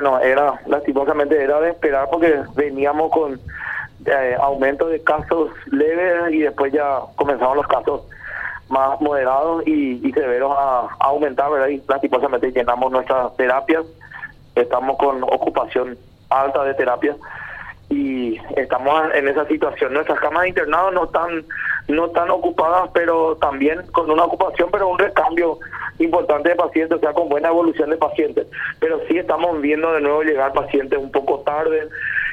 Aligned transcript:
bueno, 0.00 0.18
era 0.20 0.58
lastimosamente 0.66 1.42
era 1.42 1.60
de 1.60 1.70
esperar 1.70 2.08
porque 2.10 2.40
veníamos 2.54 3.12
con 3.12 3.38
eh, 4.06 4.36
aumento 4.40 4.88
de 4.88 5.02
casos 5.02 5.50
leves 5.66 6.32
y 6.32 6.38
después 6.38 6.72
ya 6.72 7.00
comenzaron 7.16 7.58
los 7.58 7.66
casos 7.66 8.02
más 8.70 8.98
moderados 9.00 9.62
y, 9.66 10.00
y 10.06 10.12
severos 10.12 10.52
a, 10.56 10.88
a 10.98 11.06
aumentar, 11.08 11.50
¿verdad? 11.50 11.68
Y 11.68 11.82
lastimosamente 11.86 12.50
llenamos 12.50 12.90
nuestras 12.90 13.36
terapias, 13.36 13.84
estamos 14.54 14.96
con 14.96 15.22
ocupación 15.22 15.98
alta 16.30 16.64
de 16.64 16.74
terapias 16.74 17.16
y 17.90 18.38
estamos 18.56 19.02
en 19.14 19.28
esa 19.28 19.44
situación. 19.46 19.92
Nuestras 19.92 20.18
camas 20.20 20.44
de 20.44 20.48
internado 20.50 20.92
no 20.92 21.04
están 21.04 21.44
no 21.90 22.06
están 22.06 22.30
ocupadas, 22.30 22.90
pero 22.92 23.36
también 23.36 23.82
con 23.92 24.10
una 24.10 24.24
ocupación, 24.24 24.68
pero 24.70 24.88
un 24.88 24.98
recambio 24.98 25.58
importante 25.98 26.50
de 26.50 26.56
pacientes, 26.56 26.98
o 26.98 27.00
sea, 27.00 27.12
con 27.12 27.28
buena 27.28 27.48
evolución 27.48 27.90
de 27.90 27.96
pacientes. 27.96 28.46
Pero 28.78 29.00
sí 29.08 29.18
estamos 29.18 29.60
viendo 29.60 29.92
de 29.92 30.00
nuevo 30.00 30.22
llegar 30.22 30.52
pacientes 30.52 30.98
un 30.98 31.10
poco 31.10 31.40
tarde 31.40 31.88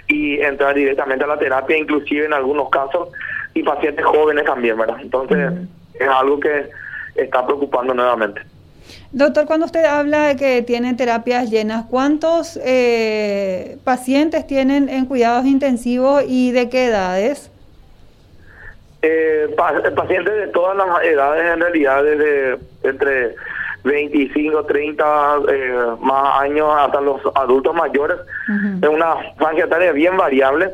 y 0.08 0.40
entrar 0.40 0.76
directamente 0.76 1.24
a 1.24 1.28
la 1.28 1.38
terapia, 1.38 1.78
inclusive 1.78 2.26
en 2.26 2.34
algunos 2.34 2.70
casos, 2.70 3.10
y 3.54 3.64
pacientes 3.64 4.06
jóvenes 4.06 4.46
también, 4.46 4.78
¿verdad? 4.78 4.98
Entonces, 5.02 5.54
es 5.96 6.08
algo 6.08 6.40
que 6.40 6.70
está 7.16 7.46
preocupando 7.46 7.94
nuevamente. 7.94 8.42
Doctor, 9.12 9.46
cuando 9.46 9.66
usted 9.66 9.86
habla 9.86 10.28
de 10.28 10.36
que 10.36 10.62
tienen 10.62 10.96
terapias 10.96 11.50
llenas, 11.50 11.86
¿cuántos 11.90 12.60
eh, 12.64 13.78
pacientes 13.84 14.46
tienen 14.48 14.90
en 14.90 15.06
cuidados 15.06 15.46
intensivos 15.46 16.24
y 16.28 16.52
de 16.52 16.70
qué 16.70 16.86
edades? 16.86 17.52
Eh, 19.10 19.56
pacientes 19.96 20.34
de 20.34 20.48
todas 20.48 20.76
las 20.76 21.02
edades, 21.04 21.54
en 21.54 21.62
realidad, 21.62 22.04
desde 22.04 22.58
entre 22.84 23.36
25, 23.86 24.66
30 24.66 25.38
eh, 25.48 25.76
más 26.02 26.42
años 26.42 26.68
hasta 26.78 27.00
los 27.00 27.22
adultos 27.36 27.74
mayores. 27.74 28.18
Es 28.82 28.90
una 28.90 29.16
franja 29.38 29.64
etaria 29.64 29.94
bien 29.94 30.18
variable. 30.18 30.72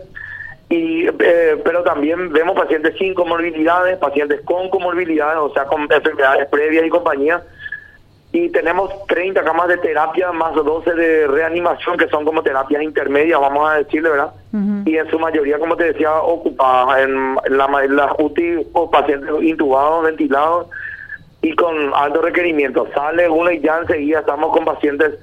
Y, 0.70 1.06
eh, 1.08 1.62
pero 1.64 1.84
también 1.84 2.34
vemos 2.34 2.56
pacientes 2.56 2.98
sin 2.98 3.14
comorbilidades, 3.14 4.00
pacientes 4.00 4.42
con 4.46 4.68
comorbilidades, 4.72 5.38
o 5.38 5.54
sea, 5.54 5.66
con 5.66 5.84
enfermedades 5.84 6.48
previas 6.48 6.88
y 6.88 6.90
compañía 6.90 7.44
y 8.34 8.50
tenemos 8.50 8.90
30 9.06 9.44
camas 9.44 9.68
de 9.68 9.78
terapia 9.78 10.32
más 10.32 10.56
12 10.56 10.92
de 10.96 11.28
reanimación 11.28 11.98
que 11.98 12.08
son 12.08 12.26
como 12.26 12.42
terapias 12.42 12.82
intermedias, 12.82 13.40
vamos 13.40 13.70
a 13.70 13.76
decirle, 13.76 14.10
¿verdad? 14.10 14.34
Y 14.86 14.98
en 14.98 15.08
su 15.12 15.20
mayoría, 15.20 15.60
como 15.60 15.78
te 15.78 15.94
decía, 15.94 16.16
ocupadas 16.16 17.04
en, 17.04 17.36
la, 17.50 17.68
las 17.90 18.12
UTI 18.18 18.68
o 18.74 18.90
pacientes 18.90 19.30
intubados, 19.40 20.06
ventilados 20.06 20.68
y 21.44 21.56
con 21.56 21.94
alto 21.94 22.24
requerimiento. 22.24 22.88
Sale 22.96 23.30
uno 23.30 23.52
y 23.52 23.62
ya 23.62 23.78
enseguida 23.78 24.22
estamos 24.22 24.52
con 24.52 24.66
pacientes 24.66 25.14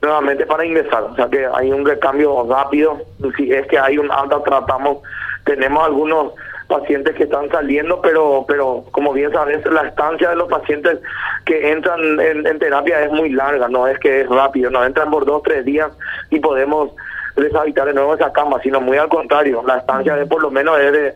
nuevamente 0.00 0.46
para 0.46 0.64
ingresar. 0.64 1.02
O 1.02 1.14
sea 1.16 1.28
que 1.28 1.44
hay 1.52 1.72
un 1.72 1.84
recambio 1.84 2.46
rápido. 2.48 2.98
Si 3.36 3.52
es 3.52 3.66
que 3.66 3.80
hay 3.80 3.98
un 3.98 4.12
alta, 4.12 4.40
tratamos, 4.44 4.98
tenemos 5.44 5.84
algunos 5.84 6.34
pacientes 6.70 7.14
que 7.16 7.24
están 7.24 7.50
saliendo, 7.50 8.00
pero 8.00 8.44
pero 8.48 8.84
como 8.92 9.12
bien 9.12 9.32
sabes, 9.32 9.64
la 9.66 9.88
estancia 9.88 10.30
de 10.30 10.36
los 10.36 10.48
pacientes 10.48 10.98
que 11.44 11.72
entran 11.72 12.00
en, 12.20 12.58
terapia 12.58 13.04
es 13.04 13.12
muy 13.12 13.30
larga, 13.30 13.68
no 13.68 13.86
es 13.86 13.98
que 13.98 14.22
es 14.22 14.28
rápido, 14.28 14.70
no 14.70 14.84
entran 14.84 15.10
por 15.10 15.26
dos, 15.26 15.42
tres 15.42 15.64
días 15.64 15.90
y 16.30 16.38
podemos 16.38 16.90
deshabitar 17.36 17.86
de 17.86 17.94
nuevo 17.94 18.14
esa 18.14 18.32
cama, 18.32 18.58
sino 18.62 18.80
muy 18.80 18.96
al 18.96 19.08
contrario, 19.08 19.62
la 19.66 19.78
estancia 19.78 20.14
de 20.16 20.26
por 20.26 20.40
lo 20.40 20.50
menos 20.50 20.78
es 20.78 20.92
de 20.92 21.14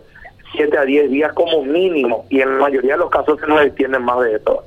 7 0.57 0.79
a 0.79 0.85
10 0.85 1.11
días 1.11 1.33
como 1.33 1.63
mínimo 1.65 2.27
y 2.29 2.41
en 2.41 2.59
la 2.59 2.65
mayoría 2.65 2.93
de 2.93 2.99
los 2.99 3.11
casos 3.11 3.41
se 3.41 3.47
nos 3.47 3.63
extienden 3.63 4.03
más 4.03 4.21
de 4.21 4.37
eso. 4.37 4.65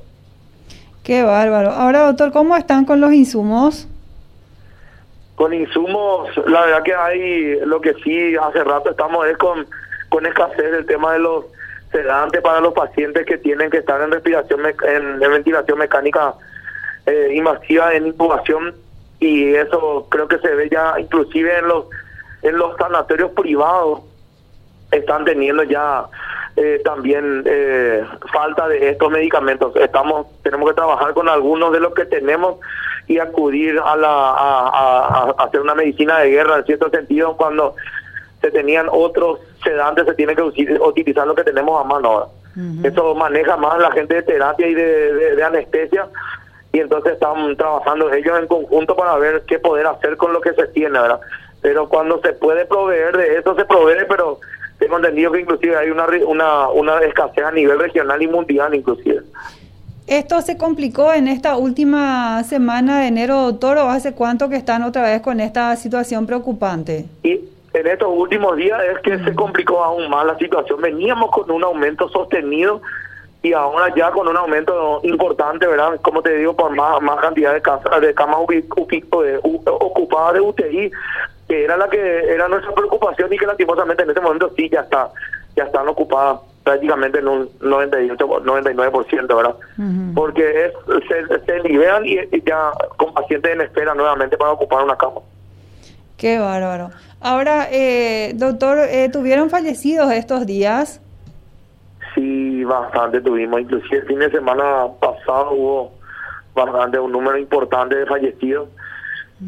Qué 1.04 1.24
bárbaro. 1.24 1.70
Ahora, 1.70 2.08
doctor, 2.08 2.32
¿cómo 2.32 2.56
están 2.56 2.84
con 2.84 3.00
los 3.00 3.14
insumos? 3.14 3.88
Con 5.36 5.54
insumos, 5.54 6.30
la 6.48 6.66
verdad 6.66 6.84
que 6.84 6.96
hay, 6.96 7.60
lo 7.66 7.80
que 7.80 7.94
sí 8.04 8.36
hace 8.36 8.64
rato 8.64 8.90
estamos 8.90 9.26
es 9.28 9.38
con 9.38 9.66
con 10.10 10.26
escasez 10.26 10.74
el 10.74 10.86
tema 10.86 11.14
de 11.14 11.20
los 11.20 11.46
sedantes 11.92 12.42
para 12.42 12.60
los 12.60 12.74
pacientes 12.74 13.26
que 13.26 13.38
tienen 13.38 13.70
que 13.70 13.78
estar 13.78 14.02
en 14.02 14.12
respiración 14.12 14.62
en, 14.66 15.20
ventilación 15.20 15.80
mecánica 15.80 16.34
eh, 17.06 17.32
invasiva 17.34 17.94
en 17.94 18.08
intubación 18.08 18.76
y 19.20 19.54
eso 19.56 20.08
creo 20.10 20.28
que 20.28 20.38
se 20.40 20.54
ve 20.54 20.70
ya 20.70 21.00
inclusive 21.00 21.58
en 21.58 21.68
los 21.68 21.86
en 22.44 22.58
los 22.58 22.76
sanatorios 22.78 23.32
privados 23.32 24.02
están 24.92 25.26
teniendo 25.26 25.64
ya 25.64 26.06
eh, 26.56 26.82
también 26.84 27.44
eh, 27.46 28.04
falta 28.34 28.68
de 28.68 28.90
estos 28.90 29.12
medicamentos. 29.12 29.76
Estamos 29.76 30.28
tenemos 30.42 30.70
que 30.70 30.76
trabajar 30.76 31.14
con 31.14 31.30
algunos 31.30 31.72
de 31.72 31.80
los 31.80 31.94
que 31.94 32.06
tenemos 32.06 32.58
y 33.08 33.20
acudir 33.20 33.80
a 33.80 33.96
la 33.96 34.10
a 34.10 35.36
hacer 35.38 35.62
una 35.62 35.76
medicina 35.76 36.20
de 36.20 36.32
guerra 36.32 36.58
en 36.58 36.66
cierto 36.66 36.90
sentido 36.90 37.38
cuando 37.38 37.76
se 38.42 38.52
tenían 38.52 38.88
otros 38.92 39.40
sedantes, 39.64 40.06
se 40.06 40.14
tiene 40.14 40.36
que 40.36 40.42
utilizar 40.42 41.28
lo 41.28 41.36
que 41.36 41.44
tenemos 41.44 41.80
a 41.80 41.84
mano 41.84 42.10
ahora. 42.10 42.28
Eso 42.84 43.14
maneja 43.14 43.56
más 43.56 43.78
la 43.80 43.92
gente 43.92 44.16
de 44.16 44.24
terapia 44.24 44.68
y 44.68 44.74
de, 44.74 45.44
anestesia 45.44 46.08
y 46.74 46.80
entonces 46.80 47.14
están 47.14 47.56
trabajando 47.56 48.12
ellos 48.12 48.40
en 48.40 48.48
conjunto 48.48 48.96
para 48.96 49.16
ver 49.18 49.44
qué 49.48 49.60
poder 49.60 49.86
hacer 49.86 50.18
con 50.18 50.34
lo 50.34 50.42
que 50.42 50.54
se 50.54 50.68
tiene, 50.70 51.00
¿verdad? 51.00 51.20
Pero 51.62 51.88
cuando 51.88 52.20
se 52.22 52.34
puede 52.34 52.66
proveer 52.66 53.16
de 53.16 53.38
eso, 53.38 53.56
se 53.56 53.66
provee, 53.66 54.06
pero 54.10 54.40
tengo 54.80 54.98
entendido 54.98 55.32
que 55.32 55.42
inclusive 55.42 55.78
hay 55.78 55.92
una, 55.92 56.08
una, 56.26 56.70
una 56.70 57.00
escasez 57.02 57.44
a 57.44 57.52
nivel 57.52 57.80
regional 57.80 58.22
y 58.22 58.28
mundial 58.28 58.74
inclusive. 58.74 59.22
¿Esto 60.08 60.42
se 60.42 60.58
complicó 60.58 61.14
en 61.14 61.28
esta 61.28 61.58
última 61.58 62.44
semana 62.44 63.02
de 63.02 63.08
enero, 63.08 63.42
doctor, 63.42 63.78
o 63.78 63.90
hace 63.90 64.14
cuánto 64.14 64.50
que 64.50 64.56
están 64.56 64.82
otra 64.84 65.04
vez 65.04 65.22
con 65.22 65.42
esta 65.42 65.76
situación 65.76 66.26
preocupante? 66.26 67.06
Y 67.24 67.42
en 67.80 67.88
estos 67.88 68.10
últimos 68.12 68.56
días 68.56 68.82
es 68.84 69.00
que 69.00 69.24
se 69.24 69.36
complicó 69.36 69.84
aún 69.84 70.10
más 70.10 70.26
la 70.26 70.38
situación. 70.38 70.82
Veníamos 70.82 71.32
con 71.32 71.50
un 71.52 71.64
aumento 71.64 72.10
sostenido 72.10 72.82
y 73.42 73.54
ahora 73.54 73.94
ya 73.96 74.12
con 74.12 74.28
un 74.28 74.36
aumento 74.36 75.00
importante, 75.04 75.68
¿verdad? 75.68 76.00
Como 76.02 76.22
te 76.22 76.36
digo, 76.36 76.56
por 76.56 76.76
más, 76.76 77.02
más 77.02 77.20
cantidad 77.20 77.54
de, 77.54 77.62
casas, 77.62 78.02
de 78.02 78.14
camas 78.14 78.40
ocupadas 79.66 80.34
de 80.34 80.42
UTI, 80.42 80.92
que 81.48 81.64
era 81.64 81.78
la 81.78 81.88
que 81.88 82.34
era 82.34 82.48
nuestra 82.48 82.74
preocupación 82.74 83.32
y 83.32 83.38
que 83.38 83.46
lastimosamente 83.46 84.04
en 84.04 84.10
este 84.10 84.22
momento 84.22 84.52
sí 84.56 84.70
ya 84.70 84.82
está 84.82 85.12
ya 85.56 85.64
están 85.64 85.88
ocupadas 85.88 86.40
prácticamente 86.64 87.20
en 87.20 87.28
un 87.28 87.50
98 87.62 88.28
99%, 88.28 89.36
¿verdad? 89.36 89.56
Porque 90.14 90.66
es, 90.66 90.74
se, 91.08 91.46
se 91.46 91.60
liberan 91.62 92.06
y, 92.06 92.20
y 92.32 92.44
ya 92.46 92.72
con 92.98 93.14
pacientes 93.14 93.54
en 93.54 93.62
espera 93.62 93.96
nuevamente 93.96 94.38
para 94.38 94.52
ocupar 94.52 94.84
una 94.84 94.98
cama. 94.98 95.22
Qué 96.18 96.40
bárbaro. 96.40 96.90
Ahora, 97.22 97.68
eh, 97.72 98.34
doctor, 98.36 98.80
eh, 98.90 99.10
¿tuvieron 99.12 99.50
fallecidos 99.52 100.12
estos 100.12 100.48
días? 100.48 101.00
Sí, 102.16 102.64
bastante 102.64 103.22
tuvimos. 103.22 103.62
Inclusive 103.62 103.98
el 104.00 104.08
fin 104.08 104.20
de 104.20 104.32
semana 104.32 104.88
pasado 105.00 105.52
hubo 105.52 105.92
bastante, 106.56 107.00
un 107.00 107.12
número 107.12 107.38
importante 107.38 107.96
de 107.96 108.06
fallecidos. 108.08 108.70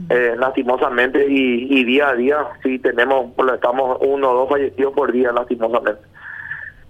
Eh, 0.10 0.36
lastimosamente 0.38 1.26
y, 1.28 1.84
día 1.84 2.10
a 2.10 2.14
día 2.14 2.38
sí 2.62 2.78
tenemos, 2.78 3.32
estamos 3.52 3.98
uno 4.02 4.30
o 4.30 4.34
dos 4.36 4.50
fallecidos 4.50 4.94
por 4.94 5.12
día 5.12 5.32
lastimosamente. 5.32 6.04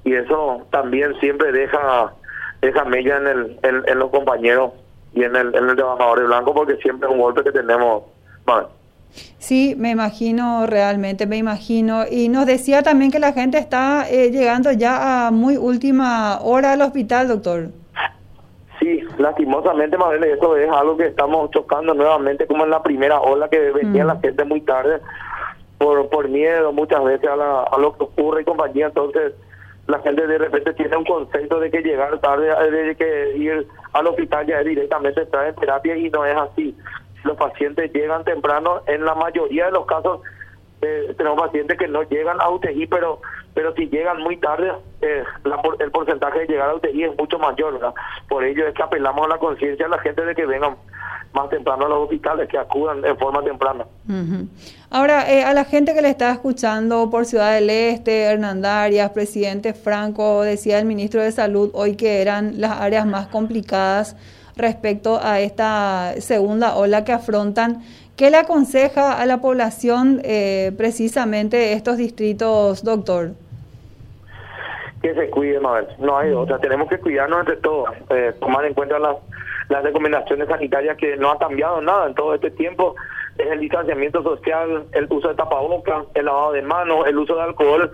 Y 0.04 0.14
eso 0.16 0.68
también 0.70 1.18
siempre 1.22 1.54
deja 1.54 2.14
deja 2.62 2.84
mella 2.84 3.16
en, 3.16 3.28
el, 3.28 3.58
en, 3.64 4.00
los 4.00 4.10
compañeros 4.10 4.74
y 5.14 5.24
en 5.24 5.34
el, 5.38 5.56
en 5.56 5.70
el 5.70 5.76
trabajador 5.78 6.28
blanco 6.28 6.54
porque 6.54 6.76
siempre 6.78 7.08
es 7.08 7.16
un 7.16 7.22
golpe 7.22 7.42
que 7.42 7.54
tenemos. 7.54 8.04
Sí, 9.38 9.75
me 9.78 9.92
imagino, 9.92 10.68
realmente 10.68 11.25
me 11.25 11.38
imagino. 11.38 12.03
Y 12.09 12.30
nos 12.30 12.46
decía 12.46 12.84
también 12.84 13.12
que 13.12 13.20
la 13.20 13.34
gente 13.34 13.58
está 13.58 14.09
eh, 14.09 14.31
llegando 14.31 14.72
ya 14.72 15.28
a 15.28 15.31
muy 15.31 15.58
última 15.58 16.40
hora 16.42 16.74
al 16.74 16.81
hospital, 16.81 17.28
doctor. 17.28 17.69
Sí, 18.80 19.02
lastimosamente, 19.18 19.98
Mabel, 19.98 20.24
eso 20.24 20.56
es 20.56 20.69
algo 20.69 20.96
que 20.96 21.08
estamos 21.08 21.52
chocando 21.52 21.94
nuevamente, 21.94 22.48
como 22.48 22.64
en 22.64 22.69
la 22.69 22.81
primera 22.81 23.19
ola 23.19 23.50
que 23.50 23.72
venía 23.72 24.06
la 24.06 24.16
mm. 24.16 24.22
gente 24.22 24.46
muy 24.46 24.62
tarde 24.62 25.01
por, 25.78 26.10
por 26.10 26.30
miedo 26.30 26.72
muchas 26.72 27.04
veces 27.04 27.30
a, 27.30 27.63
a 27.63 27.78
lo 27.78 27.98
que 27.98 28.04
ocurre 28.04 28.42
y 28.42 28.45
compañía. 28.45 28.88
Entonces, 28.88 29.34
la 29.88 30.00
gente 30.00 30.28
de 30.28 30.38
repente 30.38 30.74
tiene 30.74 30.95
un 30.95 31.04
concepto 31.04 31.60
de 31.60 31.72
que 31.72 31.81
llegar 31.81 32.19
tarde, 32.19 32.48
de 32.72 32.95
que 32.95 33.38
ir 33.38 33.68
al 33.94 34.07
hospital 34.07 34.45
ya 34.45 34.60
es 34.60 34.66
directamente 34.66 35.24
estar 35.24 35.48
en 35.48 35.56
terapia 35.56 35.98
y 35.98 36.10
no 36.10 36.25
es 36.25 36.38
así 36.38 36.75
los 37.24 37.38
pacientes 37.38 37.92
llegan 37.94 38.24
temprano. 38.24 38.81
En 38.88 39.06
la 39.06 39.16
mayoría 39.16 39.66
de 39.66 39.71
los 39.71 39.86
casos 39.86 40.21
eh, 40.81 41.13
tenemos 41.18 41.39
pacientes 41.39 41.77
que 41.77 41.88
no 41.88 42.04
llegan 42.04 42.39
a 42.39 42.50
UTI, 42.50 42.88
pero 42.88 43.21
pero 43.54 43.74
si 43.75 43.89
llegan 43.89 44.21
muy 44.21 44.38
tarde, 44.38 44.71
eh, 45.01 45.24
el 45.80 45.92
porcentaje 45.92 46.39
de 46.39 46.48
llegar 46.48 46.69
a 46.69 46.75
UTI 46.75 47.04
es 47.04 47.18
mucho 47.18 47.38
mayor. 47.39 47.94
Por 48.30 48.44
ello 48.44 48.68
es 48.68 48.74
que 48.74 48.83
apelamos 48.83 49.25
a 49.25 49.30
la 49.30 49.38
conciencia 49.38 49.86
de 49.86 49.92
la 49.92 50.00
gente 50.00 50.24
de 50.24 50.36
que 50.36 50.45
vengan 50.45 50.77
más 51.33 51.50
temprano 51.50 51.86
a 51.86 51.89
los 51.89 52.04
hospitales, 52.04 52.48
que 52.48 52.57
acudan 52.57 53.04
en 53.04 53.18
forma 53.18 53.44
temprana. 53.44 53.86
Ahora, 54.89 55.30
eh, 55.30 55.44
a 55.44 55.54
la 55.54 55.65
gente 55.65 55.94
que 55.94 56.01
le 56.01 56.10
está 56.10 56.31
escuchando 56.31 57.10
por 57.10 57.25
Ciudad 57.25 57.54
del 57.54 57.69
Este, 57.69 58.24
Hernandarias, 58.24 59.12
presidente 59.12 59.74
Franco, 59.74 60.42
decía 60.44 60.80
el 60.80 60.86
ministro 60.86 61.22
de 61.22 61.31
Salud 61.31 61.69
hoy 61.74 61.95
que 61.95 62.22
eran 62.22 62.62
las 62.62 62.80
áreas 62.80 63.06
más 63.06 63.27
complicadas 63.27 64.15
respecto 64.60 65.20
a 65.22 65.40
esta 65.40 66.14
segunda 66.20 66.76
ola 66.76 67.04
que 67.04 67.12
afrontan. 67.12 67.82
¿Qué 68.16 68.30
le 68.30 68.38
aconseja 68.38 69.14
a 69.14 69.26
la 69.26 69.40
población 69.40 70.22
eh, 70.24 70.74
precisamente 70.78 71.74
estos 71.74 71.98
distritos, 71.98 72.84
doctor? 72.84 73.32
Que 75.02 75.14
se 75.16 75.30
cuide, 75.30 75.60
Mabel. 75.60 75.88
No 76.00 76.18
hay 76.18 76.32
otra. 76.34 76.60
Tenemos 76.60 76.90
que 76.90 77.00
cuidarnos 77.00 77.40
entre 77.40 77.56
todos. 77.58 77.90
Eh, 78.10 78.34
tomar 78.42 78.66
en 78.66 78.74
cuenta 78.74 79.00
las, 79.00 79.16
las 79.70 79.84
recomendaciones 79.84 80.50
sanitarias 80.50 80.98
que 80.98 81.16
no 81.16 81.32
ha 81.32 81.40
cambiado 81.40 81.80
nada 81.80 82.08
en 82.08 82.14
todo 82.14 82.36
este 82.36 82.52
tiempo. 82.52 82.96
Es 83.38 83.48
el 83.48 83.62
distanciamiento 83.62 84.22
social, 84.22 84.84
el 84.92 85.08
uso 85.10 85.30
de 85.30 85.36
tapabocas, 85.36 86.04
el 86.14 86.26
lavado 86.26 86.52
de 86.52 86.62
manos, 86.62 87.08
el 87.08 87.18
uso 87.18 87.36
de 87.36 87.44
alcohol 87.44 87.90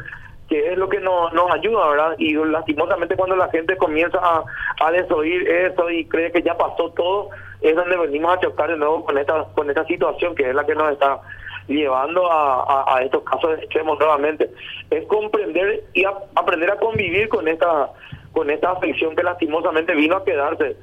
que 0.48 0.72
es 0.72 0.78
lo 0.78 0.88
que 0.90 1.00
nos, 1.00 1.34
nos 1.34 1.52
ayuda, 1.52 1.90
¿verdad? 1.90 2.16
Y 2.18 2.34
lastimosamente 2.34 3.16
cuando 3.16 3.36
la 3.36 3.50
gente 3.50 3.76
comienza 3.78 4.20
a, 4.22 4.92
desoír 4.92 5.48
eso 5.50 5.90
y 5.90 6.06
cree 6.06 6.32
que 6.32 6.44
ya 6.44 6.56
pasó 6.56 6.92
todo, 6.92 7.30
es 7.62 7.76
donde 7.76 7.98
venimos 7.98 8.36
a 8.36 8.40
chocar 8.40 8.70
de 8.70 8.78
nuevo 8.78 9.04
con 9.06 9.18
esta, 9.18 9.46
con 9.56 9.70
esta 9.70 9.86
situación 9.86 10.36
que 10.36 10.50
es 10.50 10.56
la 10.56 10.66
que 10.66 10.76
nos 10.76 10.92
está 10.92 11.20
llevando 11.68 12.32
a, 12.32 13.02
estos 13.04 13.24
casos 13.24 13.58
extremos 13.58 13.98
nuevamente. 13.98 14.52
Es 14.92 15.06
comprender 15.08 15.84
y 15.94 16.04
aprender 16.36 16.72
a 16.72 16.78
convivir 16.78 17.28
con 17.28 17.48
esta, 17.48 17.90
con 18.32 18.52
esta 18.52 18.72
afección 18.72 19.16
que 19.16 19.24
lastimosamente 19.24 19.96
vino 19.96 20.18
a 20.18 20.24
quedarse 20.24 20.78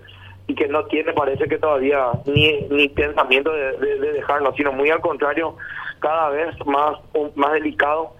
y 0.48 0.56
que 0.56 0.66
no 0.66 0.84
tiene, 0.86 1.12
parece 1.12 1.46
que 1.46 1.58
todavía 1.58 2.08
ni, 2.26 2.62
ni 2.62 2.88
pensamiento 2.88 3.52
de, 3.52 3.78
de, 3.78 3.98
de 4.00 4.12
dejarlo, 4.12 4.52
sino 4.54 4.72
muy 4.72 4.90
al 4.90 5.00
contrario, 5.00 5.54
cada 6.00 6.30
vez 6.30 6.48
más, 6.66 6.98
más 7.36 7.52
delicado 7.52 8.14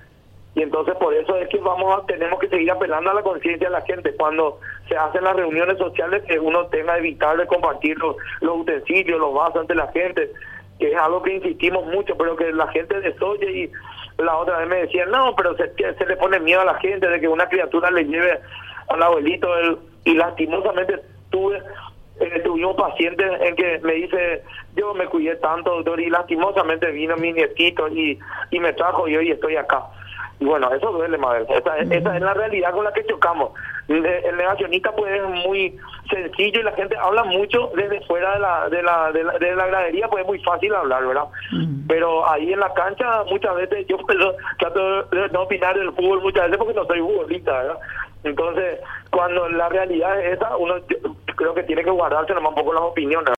y 0.55 0.63
entonces 0.63 0.95
por 0.97 1.15
eso 1.15 1.35
es 1.37 1.49
que 1.49 1.59
vamos 1.59 1.99
a, 1.99 2.07
tenemos 2.07 2.39
que 2.39 2.49
seguir 2.49 2.71
apelando 2.71 3.11
a 3.11 3.15
la 3.15 3.23
conciencia 3.23 3.69
de 3.69 3.73
la 3.73 3.81
gente. 3.83 4.15
Cuando 4.17 4.61
se 4.87 4.97
hacen 4.97 5.25
las 5.25 5.35
reuniones 5.35 5.79
sociales 5.79 6.23
que 6.29 6.39
uno 6.39 6.67
tenga 6.67 6.99
evitar 6.99 7.39
de 7.39 7.47
compartir 7.47 7.97
los, 7.99 8.17
utensilios, 8.43 9.19
los 9.19 9.33
vasos 9.33 9.63
ante 9.63 9.75
la 9.75 9.89
gente, 9.93 10.31
que 10.79 10.93
es 10.93 10.97
algo 10.97 11.23
que 11.23 11.37
insistimos 11.37 11.87
mucho, 11.87 12.17
pero 12.19 12.37
que 12.37 12.53
la 12.53 12.69
gente 12.69 13.01
desoye. 13.01 13.51
Y 13.51 13.73
la 14.23 14.37
otra 14.37 14.59
vez 14.59 14.69
me 14.69 14.77
decían, 14.77 15.11
no, 15.11 15.35
pero 15.35 15.57
se, 15.57 15.73
se 15.75 16.07
le 16.07 16.17
pone 16.17 16.39
miedo 16.39 16.61
a 16.61 16.67
la 16.67 16.79
gente 16.81 17.09
de 17.09 17.19
que 17.19 17.29
una 17.29 17.49
criatura 17.49 17.91
le 17.91 18.05
lleve 18.05 18.39
al 18.89 19.03
abuelito 19.03 19.49
y 20.05 20.15
lastimosamente 20.15 21.01
tuve 21.31 21.63
eh, 22.21 22.41
tuvimos 22.45 22.77
pacientes 22.77 23.27
en 23.41 23.57
que 23.57 23.81
me 23.83 23.95
dice, 23.95 24.43
yo 24.77 24.93
me 24.93 25.07
cuidé 25.07 25.37
tanto, 25.37 25.77
doctor, 25.77 25.99
y 25.99 26.11
lastimosamente 26.11 26.91
vino 26.91 27.17
mi 27.17 27.33
nietito 27.33 27.89
y, 27.89 28.19
y 28.51 28.61
me 28.61 28.75
trajo 28.75 29.09
y 29.09 29.17
hoy 29.17 29.31
estoy 29.31 29.57
acá. 29.57 29.83
Y 30.43 30.45
bueno, 30.45 30.73
eso 30.75 30.91
duele, 30.91 31.17
Mabel. 31.19 31.47
Esa, 31.49 31.79
esa, 31.79 32.17
es 32.17 32.21
la 32.21 32.35
realidad 32.35 32.73
con 32.73 32.83
la 32.83 32.93
que 32.93 33.07
chocamos. 33.07 33.53
El, 33.87 34.03
negacionista 34.37 34.91
pues 34.91 35.15
es 35.15 35.47
muy 35.47 35.79
sencillo 36.11 36.61
y 36.61 36.65
la 36.65 36.73
gente 36.73 36.97
habla 36.97 37.23
mucho 37.23 37.71
desde 37.77 38.01
fuera 38.07 38.33
de 38.33 38.41
la, 38.41 38.69
de 38.69 38.83
la, 38.83 39.13
de 39.13 39.55
la, 39.55 39.67
gradería, 39.69 40.09
pues 40.09 40.23
es 40.23 40.27
muy 40.27 40.41
fácil 40.41 40.75
hablar, 40.75 41.07
¿verdad? 41.07 41.27
Pero 41.87 42.29
ahí 42.29 42.53
en 42.53 42.59
la 42.59 42.75
cancha 42.75 43.23
muchas 43.31 43.55
veces 43.55 43.87
yo 43.87 43.99
pues, 43.99 44.19
trato 44.59 45.05
de 45.05 45.29
no 45.29 45.43
opinar 45.43 45.79
del 45.79 45.93
fútbol 45.93 46.23
muchas 46.23 46.47
veces 46.47 46.59
porque 46.59 46.75
no 46.75 46.87
soy 46.87 46.99
futbolista, 46.99 47.53
¿verdad? 47.53 47.79
Entonces, 48.25 48.81
cuando 49.11 49.49
la 49.49 49.69
realidad 49.69 50.21
es 50.21 50.39
esa, 50.39 50.57
uno 50.57 50.75
creo 51.37 51.55
que 51.55 51.63
tiene 51.63 51.85
que 51.85 51.91
guardarse 51.91 52.35
nomás 52.35 52.51
un 52.51 52.57
poco 52.57 52.73
las 52.73 52.83
opiniones. 52.83 53.29